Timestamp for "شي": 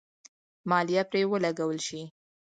1.87-2.01